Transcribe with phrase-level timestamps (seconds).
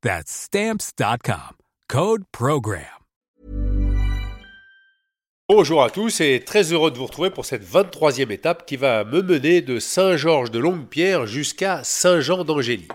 [0.00, 1.56] That's stamps.com.
[1.88, 2.84] Code program.
[5.48, 9.02] Bonjour à tous et très heureux de vous retrouver pour cette 23e étape qui va
[9.02, 12.86] me mener de Saint-Georges de Longue-Pierre jusqu'à Saint-Jean d'Angély.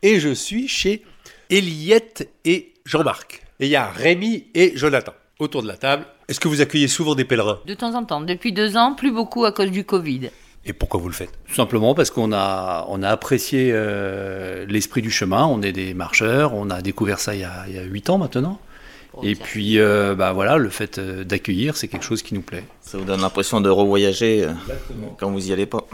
[0.00, 1.04] Et je suis chez
[1.50, 3.42] Eliette et Jean-Marc.
[3.58, 6.06] Et il y a Rémi et Jonathan autour de la table.
[6.28, 7.60] Est-ce que vous accueillez souvent des pèlerins?
[7.66, 8.22] De temps en temps.
[8.22, 10.30] Depuis deux ans, plus beaucoup à cause du Covid.
[10.66, 11.32] Et pourquoi vous le faites?
[11.48, 15.46] Tout simplement parce qu'on a, on a apprécié euh, l'esprit du chemin.
[15.46, 16.52] On est des marcheurs.
[16.54, 18.60] On a découvert ça il y a, il y a 8 ans maintenant.
[19.24, 22.62] Et puis, euh, bah voilà, le fait euh, d'accueillir, c'est quelque chose qui nous plaît.
[22.80, 24.52] Ça vous donne l'impression de revoyager euh,
[25.18, 25.84] quand vous y allez pas.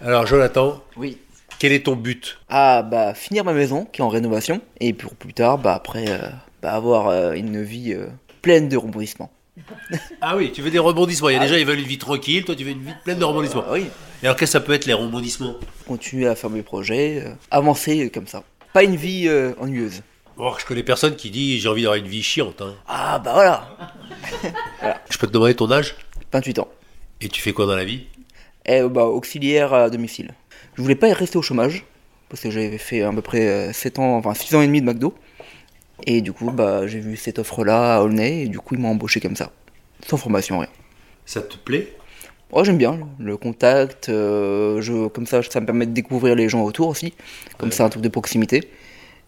[0.00, 1.18] Alors Jonathan, Oui.
[1.58, 2.38] quel est ton but?
[2.48, 6.06] Ah bah finir ma maison qui est en rénovation et pour plus tard bah après
[6.08, 6.26] euh,
[6.62, 8.06] bah, avoir euh, une vie euh,
[8.40, 9.30] pleine de rebondissements.
[10.20, 11.28] Ah oui, tu veux des rebondissements.
[11.28, 12.44] Il y a déjà, ils veulent une vie tranquille.
[12.44, 13.64] Toi, tu veux une vie pleine de rebondissements.
[13.68, 13.86] Ah oui.
[14.22, 15.54] Et alors, qu'est-ce que ça peut être les rebondissements?
[15.86, 18.42] Continuer à faire mes projets, euh, avancer euh, comme ça.
[18.72, 20.02] Pas une vie euh, ennuyeuse.
[20.36, 22.60] Bon, je connais personne qui dit j'ai envie d'avoir une vie chiante.
[22.62, 22.74] hein.
[22.88, 23.76] Ah bah voilà.
[25.10, 25.94] Je peux te demander ton âge?
[26.32, 26.68] 28 ans.
[27.20, 28.06] Et tu fais quoi dans la vie?
[28.66, 30.34] Et bah auxiliaire à domicile.
[30.74, 31.84] Je voulais pas rester au chômage
[32.28, 34.80] parce que j'avais fait à peu près euh, 7 ans, enfin 6 ans et demi
[34.80, 35.14] de McDo.
[36.04, 38.80] Et du coup bah j'ai vu cette offre là à Aulnay et du coup ils
[38.80, 39.50] m'ont embauché comme ça.
[40.06, 40.68] Sans formation rien.
[41.26, 41.96] Ça te plaît?
[42.52, 46.48] Ouais, j'aime bien le contact, euh, je, comme ça, ça me permet de découvrir les
[46.48, 47.14] gens autour aussi,
[47.58, 48.70] comme c'est un truc de proximité.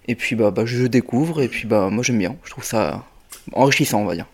[0.06, 3.04] Et puis bah, bah, je découvre, et puis bah moi j'aime bien, je trouve ça
[3.52, 4.26] enrichissant, on va dire.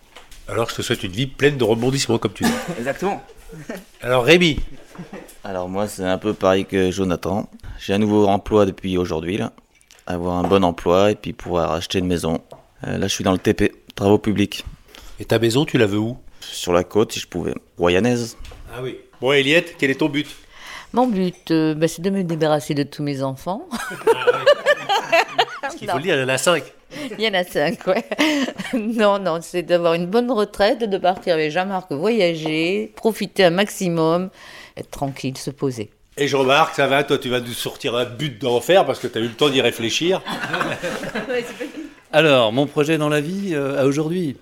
[0.48, 2.50] Alors, je te souhaite une vie pleine de rebondissements, comme tu dis.
[2.78, 3.22] Exactement.
[4.02, 4.58] Alors, Rémi,
[5.44, 7.48] Alors moi c'est un peu pareil que Jonathan.
[7.78, 9.52] J'ai un nouveau emploi depuis aujourd'hui là.
[10.06, 12.40] Avoir un bon emploi et puis pouvoir acheter une maison.
[12.86, 14.64] Euh, là je suis dans le TP, travaux publics.
[15.20, 16.16] et ta maison, tu la veux où?
[16.40, 17.54] Sur la côte si je pouvais.
[17.78, 18.36] Royanaise.
[18.74, 18.98] Ah oui.
[19.20, 20.26] Bon, Eliette, quel est ton but?
[20.92, 23.66] Mon but, euh, bah, c'est de me débarrasser de tous mes enfants.
[25.60, 26.64] Parce qu'il faut le dire, il y en a cinq.
[27.18, 28.04] Il y en a cinq, ouais.
[28.74, 34.28] non, non, c'est d'avoir une bonne retraite, de partir avec Jean-Marc voyager, profiter un maximum,
[34.76, 35.90] être tranquille, se poser.
[36.18, 39.06] Et je remarque, ça va, toi, tu vas nous sortir un but d'enfer parce que
[39.06, 40.20] tu as eu le temps d'y réfléchir.
[42.12, 44.36] Alors, mon projet dans la vie euh, à aujourd'hui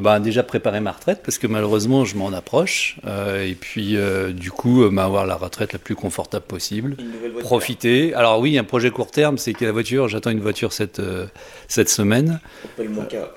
[0.00, 2.96] bah, Déjà préparer ma retraite parce que malheureusement je m'en approche.
[3.06, 6.96] Euh, et puis euh, du coup, euh, bah, avoir la retraite la plus confortable possible.
[7.40, 8.14] Profiter.
[8.14, 11.26] Alors oui, un projet court terme, c'est que la voiture, j'attends une voiture cette, euh,
[11.68, 12.40] cette semaine.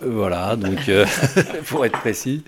[0.02, 1.06] Euh, Voilà, donc euh,
[1.68, 2.44] pour être précis.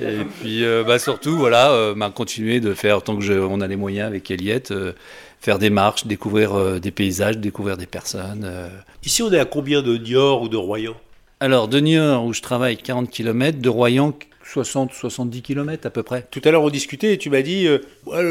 [0.00, 3.60] Et puis euh, bah, surtout, voilà, euh, bah, continuer de faire, tant que je- on
[3.60, 4.92] a les moyens avec Eliette, euh,
[5.40, 8.42] faire des marches, découvrir euh, des paysages, découvrir des personnes.
[8.44, 8.68] euh.
[9.04, 10.94] Ici, on est à combien de Niort ou de Royan?
[11.38, 14.14] Alors, de Niort, où je travaille, 40 km, de Royan,
[14.54, 16.26] 60-70 km à peu près.
[16.30, 17.78] Tout à l'heure, on discutait et tu m'as dit, euh,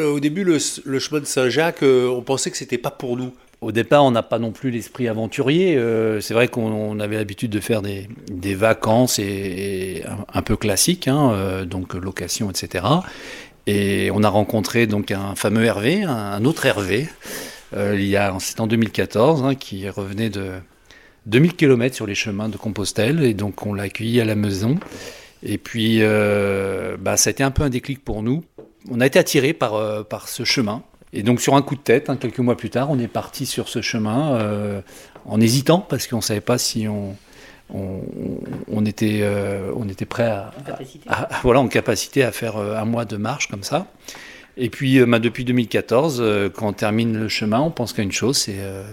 [0.09, 3.31] au début, le, le chemin de Saint-Jacques, euh, on pensait que c'était pas pour nous.
[3.61, 5.75] Au départ, on n'a pas non plus l'esprit aventurier.
[5.77, 10.25] euh, c'est vrai qu'on on avait l'habitude de faire des, des vacances et, et un,
[10.33, 12.85] un peu classiques, hein, donc location, etc.
[13.67, 17.07] Et on a rencontré donc un fameux Hervé, un, un autre Hervé,
[17.75, 20.51] il y a, c'était en 2014, hein, qui revenait de
[21.25, 24.77] 2000 km sur les chemins de Compostelle, et donc on l'a accueilli à la maison.
[25.43, 28.43] Et puis, euh, bah, ça a été un peu un déclic pour nous.
[28.89, 30.83] On a été attirés par, euh, par ce chemin.
[31.13, 33.45] Et donc, sur un coup de tête, hein, quelques mois plus tard, on est parti
[33.45, 34.81] sur ce chemin euh,
[35.25, 37.15] en hésitant parce qu'on ne savait pas si on,
[37.73, 38.01] on,
[38.71, 39.23] on était,
[39.75, 40.51] on était prêt à,
[41.07, 43.87] à- à- voilà, en capacité à faire un mois de marche comme ça.
[44.57, 48.11] Et puis, bah, depuis 2014, euh, quand on termine le chemin, on pense qu'à une
[48.11, 48.37] chose,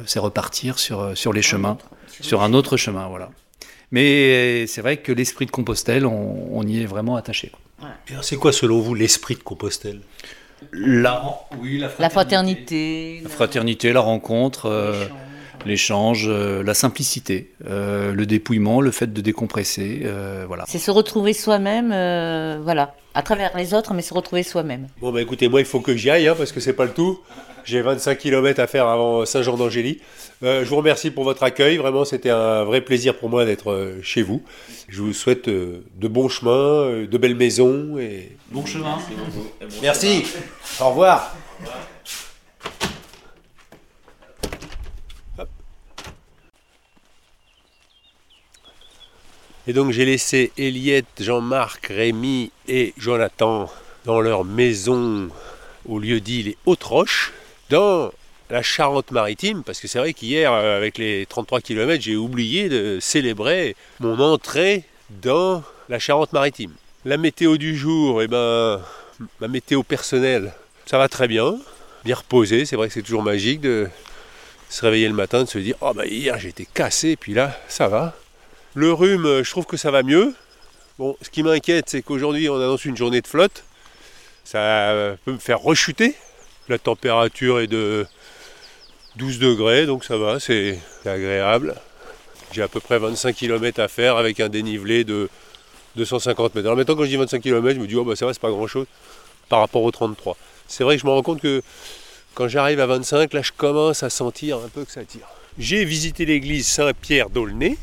[0.06, 1.78] c'est repartir sur, sur les chemins,
[2.20, 3.08] sur un autre chemin.
[3.08, 3.30] Voilà.
[3.90, 7.52] Mais c'est vrai que l'esprit de Compostelle, on, on y est vraiment attaché.
[8.22, 10.00] C'est quoi, selon vous, l'esprit de Compostelle?
[10.72, 13.20] La, oui, la La fraternité.
[13.24, 15.06] La fraternité, la rencontre, euh,
[15.66, 20.64] l'échange, euh, la simplicité, euh, le dépouillement, le fait de décompresser, euh, voilà.
[20.68, 24.88] C'est se retrouver soi-même, euh, voilà, à travers les autres, mais se retrouver soi-même.
[25.00, 26.92] Bon, bah écoutez, moi, il faut que j'y aille, hein, parce que c'est pas le
[26.92, 27.20] tout.
[27.64, 30.00] J'ai 25 km à faire avant Saint-Jean-d'Angély.
[30.42, 31.76] Euh, je vous remercie pour votre accueil.
[31.76, 34.42] Vraiment, c'était un vrai plaisir pour moi d'être euh, chez vous.
[34.88, 37.98] Je vous souhaite euh, de bons chemins, euh, de belles maisons.
[37.98, 38.36] Et...
[38.50, 38.98] Bon chemin.
[39.80, 40.24] Merci.
[40.80, 41.36] Au revoir.
[49.68, 53.70] Et donc j'ai laissé Eliette, Jean-Marc, Rémi et Jonathan
[54.04, 55.30] dans leur maison
[55.88, 57.32] au lieu dit les Hautes-Roches,
[57.70, 58.12] dans
[58.50, 62.98] la Charente-Maritime, parce que c'est vrai qu'hier, euh, avec les 33 km, j'ai oublié de
[63.00, 64.84] célébrer mon entrée
[65.22, 66.72] dans la Charente-Maritime.
[67.04, 68.80] La météo du jour, eh ben,
[69.40, 70.52] ma météo personnelle,
[70.86, 71.56] ça va très bien,
[72.04, 73.88] bien reposé, c'est vrai que c'est toujours magique de
[74.68, 77.88] se réveiller le matin, de se dire, oh bah hier j'étais cassé, puis là, ça
[77.88, 78.14] va.
[78.74, 80.34] Le rhume, euh, je trouve que ça va mieux.
[81.20, 83.64] Ce qui m'inquiète, c'est qu'aujourd'hui on annonce une journée de flotte.
[84.44, 86.14] Ça euh, peut me faire rechuter.
[86.68, 88.06] La température est de
[89.16, 91.74] 12 degrés, donc ça va, c'est agréable.
[92.52, 95.28] J'ai à peu près 25 km à faire avec un dénivelé de
[95.96, 96.66] 250 mètres.
[96.66, 98.40] Alors maintenant, quand je dis 25 km, je me dis, oh bah ça va, c'est
[98.40, 98.86] pas grand chose
[99.48, 100.36] par rapport aux 33.
[100.66, 101.62] C'est vrai que je me rends compte que
[102.34, 105.26] quand j'arrive à 25, là, je commence à sentir un peu que ça tire.
[105.58, 107.76] J'ai visité l'église Saint-Pierre d'Aulnay.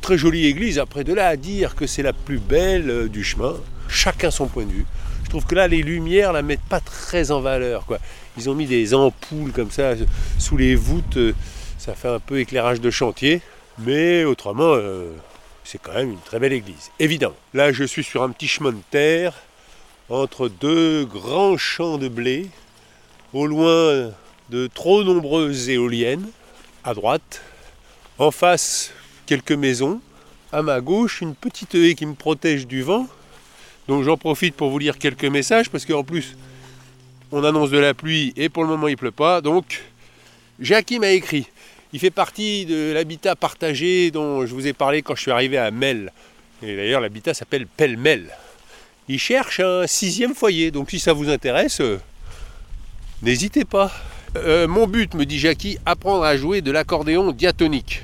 [0.00, 3.22] Très jolie église, après de là à dire que c'est la plus belle euh, du
[3.22, 3.54] chemin,
[3.88, 4.86] chacun son point de vue.
[5.24, 7.84] Je trouve que là, les lumières la mettent pas très en valeur.
[7.84, 7.98] Quoi.
[8.38, 9.92] Ils ont mis des ampoules comme ça
[10.38, 11.34] sous les voûtes, euh,
[11.78, 13.42] ça fait un peu éclairage de chantier,
[13.78, 15.10] mais autrement, euh,
[15.62, 17.36] c'est quand même une très belle église, évidemment.
[17.52, 19.34] Là, je suis sur un petit chemin de terre
[20.08, 22.48] entre deux grands champs de blé,
[23.34, 24.10] au loin
[24.50, 26.26] de trop nombreuses éoliennes,
[26.82, 27.42] à droite,
[28.18, 28.92] en face,
[29.26, 30.00] quelques maisons,
[30.52, 33.06] à ma gauche, une petite haie qui me protège du vent.
[33.88, 36.36] Donc j'en profite pour vous lire quelques messages parce qu'en plus
[37.32, 39.40] on annonce de la pluie et pour le moment il pleut pas.
[39.40, 39.82] Donc
[40.60, 41.46] Jackie m'a écrit.
[41.92, 45.58] Il fait partie de l'habitat partagé dont je vous ai parlé quand je suis arrivé
[45.58, 46.12] à Mel.
[46.62, 48.28] Et d'ailleurs l'habitat s'appelle Pêle-Mel.
[49.08, 50.70] Il cherche un sixième foyer.
[50.70, 52.00] Donc si ça vous intéresse, euh,
[53.22, 53.92] n'hésitez pas.
[54.36, 58.02] Euh, mon but, me dit Jackie, apprendre à jouer de l'accordéon diatonique.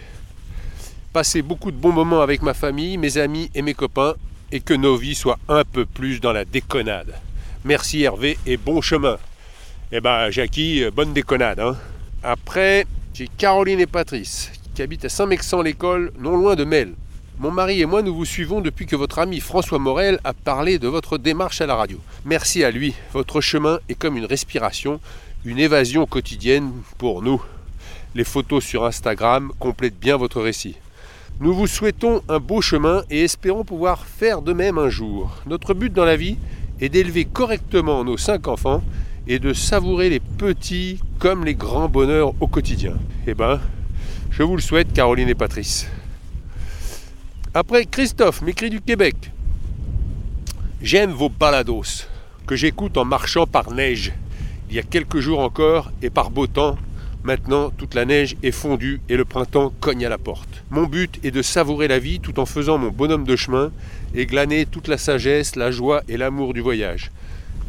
[1.12, 4.14] Passer beaucoup de bons moments avec ma famille, mes amis et mes copains
[4.50, 7.14] et que nos vies soient un peu plus dans la déconnade.
[7.64, 9.18] Merci Hervé et bon chemin.
[9.92, 11.60] Eh ben Jackie, euh, bonne déconnade.
[11.60, 11.76] hein.
[12.22, 16.94] Après, j'ai Caroline et Patrice qui habitent à Saint-Mexan-l'École, non loin de Mel.
[17.38, 20.78] Mon mari et moi, nous vous suivons depuis que votre ami François Morel a parlé
[20.78, 21.98] de votre démarche à la radio.
[22.24, 22.94] Merci à lui.
[23.12, 24.98] Votre chemin est comme une respiration,
[25.44, 27.42] une évasion quotidienne pour nous.
[28.14, 30.76] Les photos sur Instagram complètent bien votre récit.
[31.42, 35.38] Nous vous souhaitons un beau chemin et espérons pouvoir faire de même un jour.
[35.44, 36.36] Notre but dans la vie
[36.80, 38.80] est d'élever correctement nos cinq enfants
[39.26, 42.94] et de savourer les petits comme les grands bonheurs au quotidien.
[43.26, 43.58] Eh ben,
[44.30, 45.88] je vous le souhaite, Caroline et Patrice.
[47.54, 49.16] Après, Christophe m'écrit du Québec.
[50.80, 52.06] J'aime vos balados,
[52.46, 54.12] que j'écoute en marchant par neige.
[54.70, 56.78] Il y a quelques jours encore, et par beau temps,
[57.24, 60.62] maintenant toute la neige est fondue et le printemps cogne à la porte.
[60.70, 63.70] Mon but est de savourer la vie tout en faisant mon bonhomme de chemin
[64.14, 67.10] et glaner toute la sagesse, la joie et l'amour du voyage.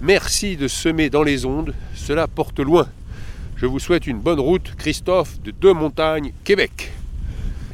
[0.01, 2.87] Merci de semer dans les ondes, cela porte loin.
[3.55, 6.91] Je vous souhaite une bonne route, Christophe de Deux Montagnes, Québec.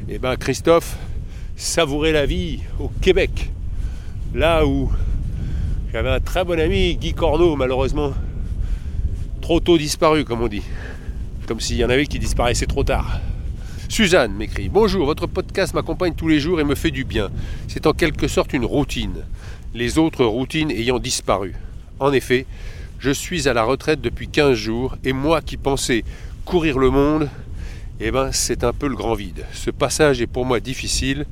[0.08, 0.96] Eh ben Christophe,
[1.56, 3.50] savourez la vie au Québec.
[4.34, 4.92] Là où
[5.92, 8.12] j'avais un très bon ami, Guy Corneau, malheureusement,
[9.40, 10.62] trop tôt disparu, comme on dit.
[11.50, 13.18] Comme s'il y en avait qui disparaissaient trop tard.
[13.88, 17.28] Suzanne m'écrit Bonjour, votre podcast m'accompagne tous les jours et me fait du bien.
[17.66, 19.24] C'est en quelque sorte une routine,
[19.74, 21.56] les autres routines ayant disparu.
[21.98, 22.46] En effet,
[23.00, 26.04] je suis à la retraite depuis 15 jours et moi qui pensais
[26.44, 27.28] courir le monde,
[27.98, 29.44] eh ben c'est un peu le grand vide.
[29.52, 31.26] Ce passage est pour moi difficile.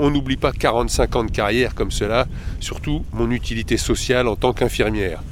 [0.00, 2.26] On n'oublie pas 45 ans de carrière comme cela,
[2.58, 5.22] surtout mon utilité sociale en tant qu'infirmière.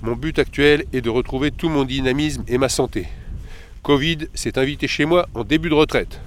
[0.00, 3.08] Mon but actuel est de retrouver tout mon dynamisme et ma santé.
[3.88, 6.20] Covid s'est invité chez moi en début de retraite.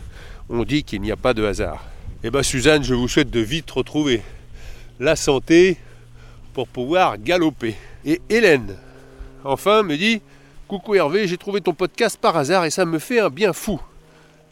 [0.50, 1.86] On dit qu'il n'y a pas de hasard.
[2.24, 4.24] Eh bien Suzanne, je vous souhaite de vite retrouver
[5.00, 5.78] la santé
[6.56, 7.76] pour pouvoir galoper.
[8.04, 8.76] Et Hélène,
[9.44, 10.24] enfin, me dit
[10.68, 13.80] Coucou Hervé, j'ai trouvé ton podcast par hasard et ça me fait un bien fou.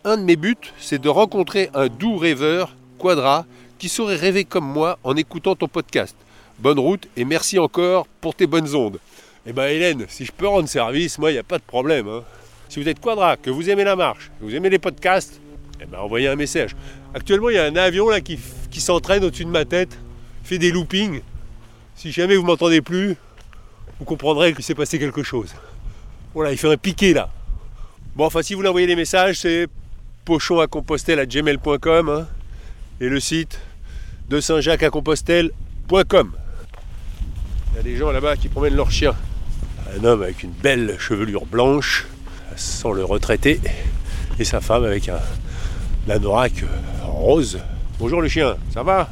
[0.06, 3.48] Un de mes buts, c'est de rencontrer un doux rêveur, Quadra,
[3.80, 6.16] qui saurait rêver comme moi en écoutant ton podcast.
[6.60, 9.00] Bonne route et merci encore pour tes bonnes ondes.
[9.48, 12.08] Eh ben Hélène, si je peux rendre service, moi, il n'y a pas de problème.
[12.08, 12.22] hein.
[12.70, 15.42] Si vous êtes quadra, que vous aimez la marche, que vous aimez les podcasts,
[15.82, 16.76] eh ben envoyez un message.
[17.14, 19.98] Actuellement, il y a un avion là qui, qui s'entraîne au-dessus de ma tête,
[20.44, 21.22] fait des loopings.
[21.96, 23.16] Si jamais vous m'entendez plus,
[24.00, 25.54] vous comprendrez qu'il s'est passé quelque chose.
[26.34, 27.30] Voilà, il fait un piqué là.
[28.16, 29.68] Bon, enfin, si vous voulez envoyer des messages, c'est
[30.26, 32.28] pochon à à gmail.com hein,
[33.02, 33.60] et le site
[34.30, 36.32] de Saint-Jacques à Compostelle.com.
[37.72, 39.16] Il y a des gens là-bas qui promènent leur chien.
[39.98, 42.06] Un homme avec une belle chevelure blanche,
[42.56, 43.60] sans le retraité,
[44.40, 45.20] et sa femme avec un
[46.10, 46.64] anorak
[47.04, 47.60] rose.
[48.00, 49.10] Bonjour le chien, ça va?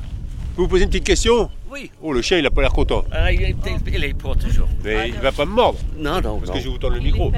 [0.51, 1.49] Je peux vous poser une petite question?
[1.69, 1.91] Oui.
[2.01, 3.03] Oh, le chien, il a pas l'air content.
[3.11, 3.55] Ah, il, est,
[3.87, 4.67] il est pour toujours.
[4.83, 6.53] Mais il va pas me mordre, Non, non, parce non.
[6.53, 7.31] que je vais vous tendre le micro.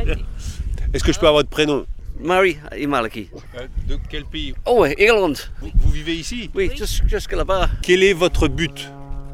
[0.93, 1.85] Est-ce que je peux avoir votre prénom?
[2.21, 3.29] Marie et Malaki.
[3.57, 4.53] Euh, De quel pays?
[4.65, 5.37] Oh, Irlande.
[5.61, 6.49] vous, vous vivez ici?
[6.53, 7.69] Oui, jus- jusque là-bas.
[7.81, 8.89] Quel est votre but?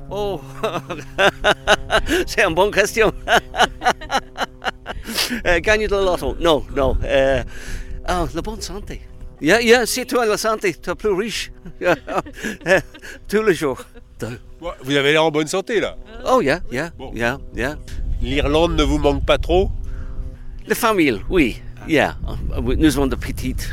[0.09, 0.39] Oh,
[2.27, 3.11] c'est une bonne question.
[5.45, 6.35] Euh, gagner de la loto.
[6.39, 6.97] Non, non.
[7.03, 7.43] Euh,
[8.09, 9.01] oh, la bonne santé.
[9.41, 11.51] Yeah, yeah, si tu as la santé, tu es plus riche.
[11.81, 12.79] Euh,
[13.27, 13.83] Tous les jours.
[14.83, 15.97] Vous avez l'air en bonne santé là.
[16.25, 17.11] Oh, yeah, yeah, Bon.
[17.13, 17.75] yeah, yeah.
[18.21, 19.69] L'Irlande ne vous manque pas trop?
[20.67, 21.61] La famille, oui.
[21.87, 22.15] Yeah.
[22.57, 23.69] Euh, Nous avons de petites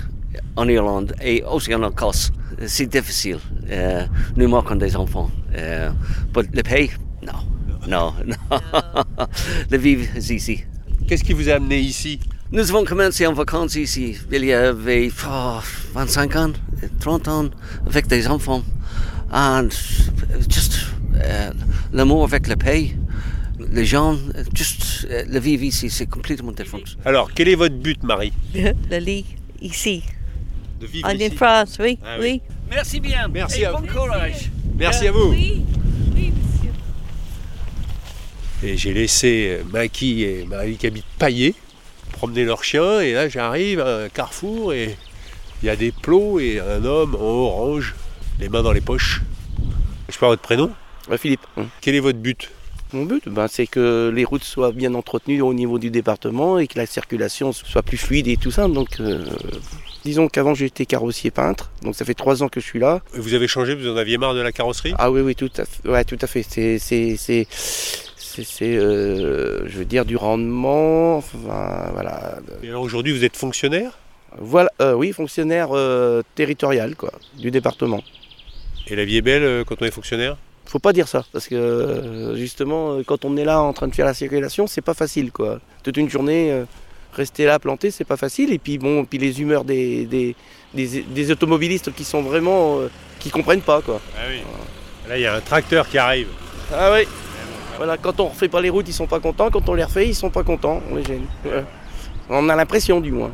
[0.57, 2.31] en Irlande et aussi en Écosse.
[2.67, 3.39] C'est difficile.
[3.71, 4.05] Euh,
[4.37, 5.31] nous manquons des enfants.
[5.55, 5.91] Euh,
[6.37, 6.91] mais le pays,
[7.23, 7.39] non.
[7.89, 8.37] Non, non.
[9.71, 10.65] le vivre ici.
[11.07, 12.21] Qu'est-ce qui vous a amené ici?
[12.51, 14.17] Nous avons commencé en vacances ici.
[14.31, 15.59] Il y avait oh,
[15.95, 16.53] 25 ans,
[17.01, 17.49] 30 ans,
[17.87, 18.63] avec des enfants.
[19.33, 19.69] And
[20.51, 21.51] juste euh,
[21.93, 22.97] l'amour avec le pays,
[23.71, 24.19] les gens,
[24.55, 26.83] juste euh, le vivre ici, c'est complètement différent.
[27.07, 28.33] Alors, quel est votre but, Marie?
[28.55, 29.25] Le lit
[29.63, 30.03] ici,
[30.81, 31.31] De vivre en ici.
[31.35, 32.43] France, oui, Ah oui.
[32.47, 32.55] oui.
[32.71, 33.29] Merci bien.
[33.29, 33.87] Merci et à bon vous.
[33.87, 34.51] courage.
[34.77, 35.31] Merci à vous.
[35.31, 35.65] Oui.
[38.63, 41.55] Et j'ai laissé euh, Maki et Marie qui habitent Paillé
[42.13, 43.01] promener leur chien.
[43.01, 44.97] Et là, j'arrive à un carrefour et
[45.63, 47.95] il y a des plots et un homme en orange,
[48.39, 49.23] les mains dans les poches.
[50.09, 50.71] Je avoir votre prénom
[51.09, 51.65] Ouais, Philippe, hein.
[51.81, 52.51] Quel est votre but?
[52.93, 56.67] Mon but, ben, c'est que les routes soient bien entretenues au niveau du département et
[56.67, 58.69] que la circulation soit plus fluide et tout ça.
[58.69, 59.25] Donc, euh,
[60.05, 63.01] disons qu'avant j'étais carrossier peintre, donc ça fait trois ans que je suis là.
[63.15, 64.95] Vous avez changé, vous en aviez marre de la carrosserie?
[64.99, 65.89] Ah oui, oui, tout à fait.
[65.89, 66.45] Ouais, tout à fait.
[66.47, 67.49] C'est, c'est, c'est,
[68.35, 71.17] c'est, euh, je veux dire, du rendement.
[71.19, 72.39] Enfin, voilà.
[72.63, 73.99] Et alors aujourd'hui, vous êtes fonctionnaire?
[74.39, 78.03] Voilà, euh, oui, fonctionnaire euh, territorial, quoi, du département.
[78.87, 80.37] Et la vie est belle quand on est fonctionnaire?
[80.65, 84.07] Faut pas dire ça, parce que justement, quand on est là en train de faire
[84.07, 85.61] la circulation, c'est pas facile, quoi.
[85.83, 86.63] Toute une journée,
[87.13, 88.53] rester là planté, c'est pas facile.
[88.53, 90.35] Et puis bon, puis les humeurs des, des,
[90.73, 92.79] des, des automobilistes qui sont vraiment,
[93.19, 94.01] qui comprennent pas, quoi.
[94.17, 94.41] Ah oui.
[95.09, 96.29] Là, il y a un tracteur qui arrive.
[96.73, 97.07] Ah oui.
[97.77, 99.51] Voilà, quand on refait pas les routes, ils sont pas contents.
[99.51, 100.81] Quand on les refait, ils sont pas contents.
[100.91, 101.27] On les gêne.
[101.45, 101.65] Ouais.
[102.29, 103.33] On a l'impression, du moins.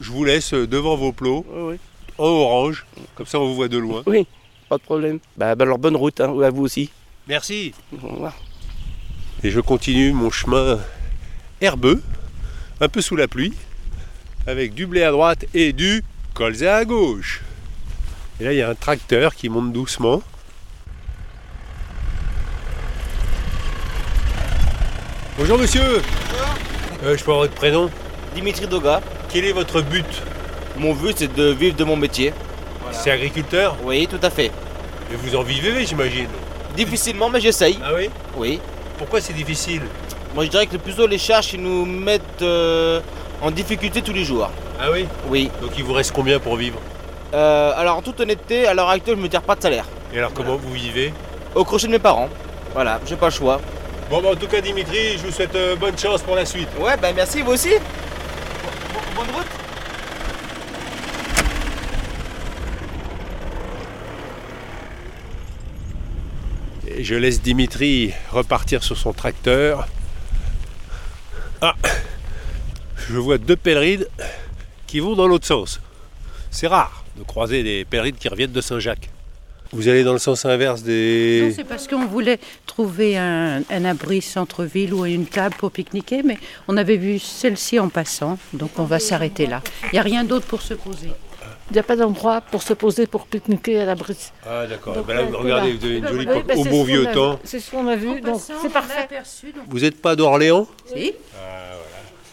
[0.00, 1.76] Je vous laisse euh, devant vos plots, oui.
[2.18, 2.86] en orange.
[3.16, 4.02] Comme ça, on vous voit de loin.
[4.06, 4.26] Oui,
[4.68, 5.18] pas de problème.
[5.36, 6.90] Bah, bah alors bonne route, hein, à vous aussi.
[7.26, 7.74] Merci.
[8.02, 8.34] Au revoir.
[9.42, 10.78] Et je continue mon chemin
[11.60, 12.02] herbeux,
[12.80, 13.54] un peu sous la pluie,
[14.46, 16.02] avec du blé à droite et du
[16.34, 17.42] colza à gauche.
[18.40, 20.22] Et là, il y a un tracteur qui monte doucement.
[25.38, 26.02] Bonjour monsieur
[27.04, 27.88] Euh, Je peux avoir votre prénom
[28.34, 29.00] Dimitri Doga.
[29.28, 30.04] Quel est votre but
[30.76, 32.32] Mon but c'est de vivre de mon métier.
[32.92, 33.76] C'est agriculteur?
[33.84, 34.50] Oui, tout à fait.
[35.12, 36.28] Et vous en vivez, j'imagine?
[36.76, 37.78] Difficilement, mais j'essaye.
[37.84, 38.10] Ah oui?
[38.36, 38.60] Oui.
[38.98, 39.82] Pourquoi c'est difficile?
[40.34, 43.00] Moi je dirais que plutôt les charges qui nous mettent euh,
[43.40, 44.50] en difficulté tous les jours.
[44.80, 45.06] Ah oui?
[45.28, 45.50] Oui.
[45.62, 46.78] Donc il vous reste combien pour vivre?
[47.34, 49.84] Euh, alors en toute honnêteté, à l'heure actuelle, je me tire pas de salaire.
[50.12, 51.12] Et alors comment vous vivez?
[51.54, 52.28] Au crochet de mes parents.
[52.74, 53.60] Voilà, j'ai pas le choix.
[54.10, 56.68] Bon, bah, en tout cas, Dimitri, je vous souhaite euh, bonne chance pour la suite.
[56.80, 57.72] Ouais, bah merci, vous aussi.
[59.14, 59.46] Bonne route.
[66.86, 69.86] Et je laisse Dimitri repartir sur son tracteur.
[71.60, 71.74] Ah
[73.10, 74.06] Je vois deux pèlerines
[74.86, 75.80] qui vont dans l'autre sens.
[76.50, 79.10] C'est rare de croiser des pèlerines qui reviennent de Saint-Jacques.
[79.72, 81.52] Vous allez dans le sens inverse Non, des...
[81.54, 86.38] c'est parce qu'on voulait trouver un, un abri centre-ville ou une table pour pique-niquer, mais
[86.68, 89.60] on avait vu celle-ci en passant, donc on va s'arrêter là.
[89.84, 91.10] Il n'y a rien d'autre pour se poser.
[91.70, 94.16] Il n'y a pas d'endroit pour se poser pour pique-niquer à l'abri.
[94.48, 95.78] Ah d'accord, Donc, Ben là, euh, regardez, voilà.
[95.78, 97.32] vous avez une jolie Oui, porte bah, au bon vieux temps.
[97.32, 97.38] vu.
[97.44, 99.06] C'est ce qu'on a vu, donc c'est parfait.
[99.68, 101.12] Vous n'êtes pas d'Orléans Si.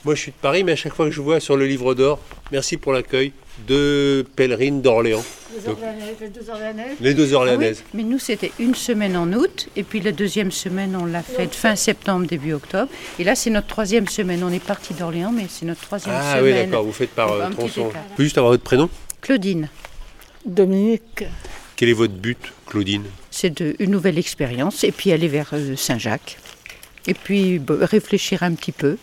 [0.06, 1.96] Moi je suis de Paris, mais à chaque fois que je vois sur le livre
[1.96, 2.20] d'or,
[2.52, 3.34] merci pour l'accueil,
[3.68, 5.24] deux pèlerines d'Orléans.
[5.56, 6.98] Les, Donc, Orléanaises, les deux Orléanaises.
[7.00, 7.84] les deux Ah Orléanaises.
[7.86, 11.24] oui, mais nous, c'était une semaine en août, et puis la deuxième semaine, on l'a
[11.24, 12.92] faite fin septembre, début octobre.
[13.20, 14.44] Et là, c'est notre troisième semaine.
[14.44, 16.44] On est parti d'Orléans, mais c'est notre troisième Ah semaine.
[16.44, 17.92] oui, d'accord, vous faites par euh, tronçon.
[18.12, 18.90] Je peux juste avoir votre prénom
[19.22, 19.70] Claudine,
[20.46, 21.24] Dominique.
[21.76, 25.76] Quel est votre but, Claudine c'est de- une nouvelle expérience, et puis aller vers euh,
[25.76, 26.38] Saint-Jacques.
[27.08, 28.98] Et puis bah, réfléchir un petit peu euh,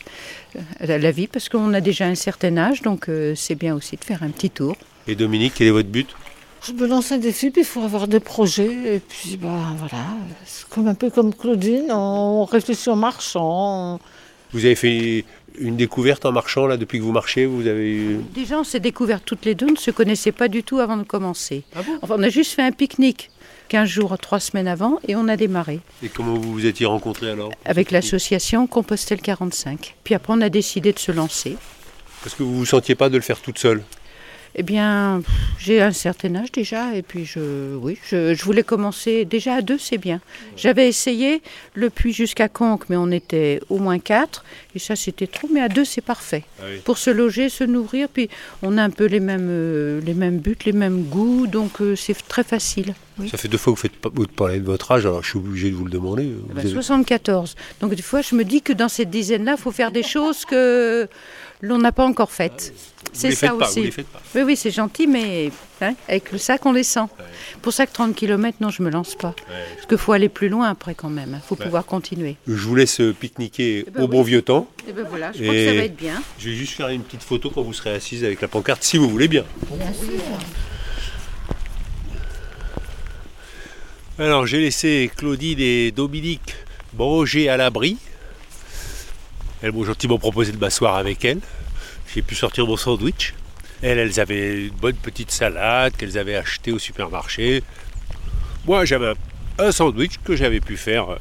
[0.81, 4.05] la vie, parce qu'on a déjà un certain âge, donc euh, c'est bien aussi de
[4.05, 4.77] faire un petit tour.
[5.07, 6.09] Et Dominique, quel est votre but?
[6.65, 8.95] Je me lance un défi, puis il faut avoir des projets.
[8.97, 10.05] Et puis, bah, voilà,
[10.45, 13.99] c'est comme un peu comme Claudine, on réfléchit en marchant.
[14.53, 15.25] Vous avez fait
[15.59, 18.21] une découverte en marchant, là, depuis que vous marchez Vous avez eu...
[18.33, 20.97] Déjà, on s'est découvert toutes les deux, on ne se connaissait pas du tout avant
[20.97, 21.65] de commencer.
[22.01, 23.31] enfin, on a juste fait un pique-nique
[23.73, 27.31] 15 jours, 3 semaines avant, et on a démarré Et comment vous vous étiez rencontrés
[27.31, 29.97] alors avec l'association Compostelle 45.
[30.05, 31.57] Puis après, on a décidé de se lancer.
[32.23, 33.83] Parce que vous vous sentiez pas de le faire toute seule
[34.55, 35.23] Eh bien,
[35.59, 39.63] j'ai un certain âge déjà, et puis je, oui, je, je voulais commencer déjà à
[39.63, 40.21] deux, c'est bien.
[40.59, 41.41] J'avais essayé
[41.75, 44.45] le puits jusqu'à Conques, mais on était au moins quatre,
[44.75, 46.45] et ça c'était trop, mais à deux c'est parfait.
[46.61, 46.81] Ah oui.
[46.85, 48.29] Pour se loger, se nourrir, puis
[48.63, 51.97] on a un peu les mêmes, euh, les mêmes buts, les mêmes goûts, donc euh,
[51.97, 52.95] c'est très facile.
[53.19, 53.29] Oui.
[53.31, 55.31] Ça fait deux fois que vous faites pas- vous parlez de votre âge, alors je
[55.31, 56.25] suis obligé de vous le demander.
[56.25, 57.55] Vous Eh ben, avez- 74.
[57.81, 60.45] Donc des fois, je me dis que dans cette dizaine-là, il faut faire des choses
[60.45, 61.09] que
[61.63, 62.75] l'on n'a pas encore faites.
[63.13, 63.79] c'est les ça pas, aussi.
[63.81, 64.21] vous les faites pas.
[64.35, 65.51] Oui, oui, c'est gentil, mais
[65.81, 67.07] hein, avec le sac, on les sent.
[67.63, 69.35] Pour ça que 30 km, non, je me lance pas.
[69.77, 71.39] Parce qu'il faut aller plus loin après quand même.
[71.43, 71.65] Il faut Ouais.
[71.65, 72.37] pouvoir continuer.
[72.47, 74.67] Je vous laisse euh, pique-niquer ben au bon vieux temps.
[74.89, 76.23] Et ben voilà, je crois que ça va être bien.
[76.39, 78.97] Je vais juste faire une petite photo quand vous serez assise avec la pancarte, si
[78.99, 79.45] vous voulez bien.
[84.19, 86.55] Alors j'ai laissé Claudine et Dominique
[86.97, 87.97] manger à l'abri.
[89.63, 91.41] Elles m'ont gentiment proposé de m'asseoir avec elles.
[92.13, 93.35] J'ai pu sortir mon sandwich.
[93.81, 97.63] Elles, elles avaient une bonne petite salade qu'elles avaient achetée au supermarché.
[98.67, 99.15] Moi j'avais
[99.59, 101.17] un, sandwich que j'avais pu faire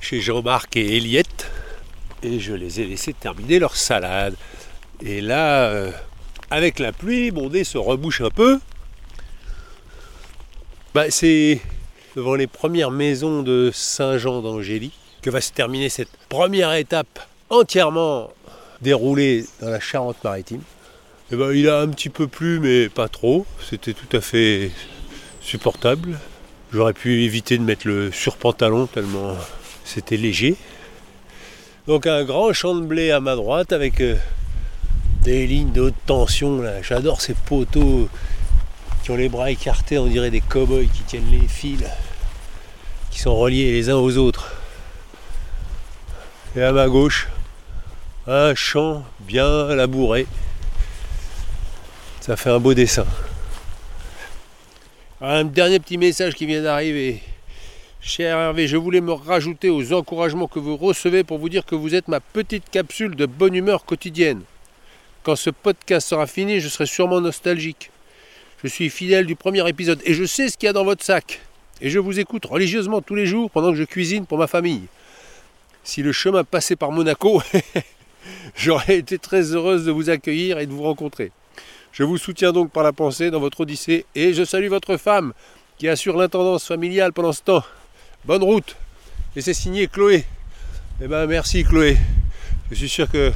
[0.00, 1.50] chez Jean-Marc et Eliette.
[2.22, 4.34] Et je les ai laissés terminer leur salade.
[5.00, 5.92] Et là, euh,
[6.50, 8.58] avec la pluie, mon nez se rebouche un peu.
[10.94, 11.60] Bah, c'est
[12.16, 18.30] devant les premières maisons de Saint-Jean d'Angély que va se terminer cette première étape entièrement
[18.80, 20.62] déroulée dans la Charente-Maritime.
[21.32, 23.46] Et ben, il a un petit peu plu, mais pas trop.
[23.68, 24.70] C'était tout à fait
[25.40, 26.18] supportable.
[26.72, 29.34] J'aurais pu éviter de mettre le surpantalon tellement
[29.84, 30.56] c'était léger.
[31.86, 34.16] Donc un grand champ de blé à ma droite avec euh,
[35.22, 36.62] des lignes de haute tension.
[36.82, 38.08] J'adore ces poteaux
[39.02, 41.84] qui ont les bras écartés, on dirait des cow-boys qui tiennent les fils,
[43.12, 44.52] qui sont reliés les uns aux autres.
[46.56, 47.28] Et à ma gauche,
[48.26, 50.26] un champ bien labouré.
[52.20, 53.06] Ça fait un beau dessin.
[55.20, 57.22] Un dernier petit message qui vient d'arriver.
[58.00, 61.76] Cher Hervé, je voulais me rajouter aux encouragements que vous recevez pour vous dire que
[61.76, 64.42] vous êtes ma petite capsule de bonne humeur quotidienne.
[65.22, 67.90] Quand ce podcast sera fini, je serai sûrement nostalgique.
[68.62, 71.04] Je suis fidèle du premier épisode et je sais ce qu'il y a dans votre
[71.04, 71.40] sac.
[71.80, 74.82] Et je vous écoute religieusement tous les jours pendant que je cuisine pour ma famille.
[75.84, 77.42] Si le chemin passait par Monaco,
[78.56, 81.32] j'aurais été très heureuse de vous accueillir et de vous rencontrer.
[81.92, 85.32] Je vous soutiens donc par la pensée dans votre odyssée et je salue votre femme
[85.78, 87.64] qui assure l'intendance familiale pendant ce temps.
[88.24, 88.76] Bonne route.
[89.34, 90.24] Et c'est signé Chloé.
[91.00, 91.96] Eh ben merci Chloé.
[92.70, 93.32] Je suis sûr que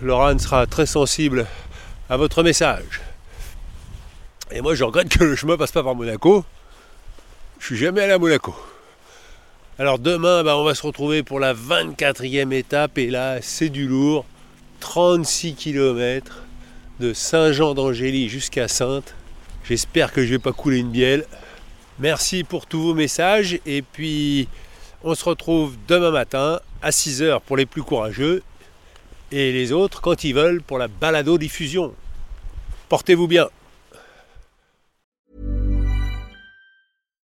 [0.00, 1.46] Laurent sera très sensible
[2.08, 3.00] à votre message.
[4.50, 6.44] Et moi je regrette que le chemin passe pas par Monaco.
[7.58, 8.54] Je suis jamais allé à Monaco.
[9.80, 13.86] Alors demain, ben, on va se retrouver pour la 24e étape et là c'est du
[13.86, 14.24] lourd.
[14.80, 16.42] 36 km
[16.98, 19.14] de Saint-Jean d'Angély jusqu'à Sainte.
[19.62, 21.26] J'espère que je vais pas couler une bielle.
[22.00, 24.48] Merci pour tous vos messages et puis
[25.04, 28.42] on se retrouve demain matin à 6h pour les plus courageux
[29.30, 31.94] et les autres quand ils veulent pour la balado diffusion.
[32.88, 33.46] Portez-vous bien.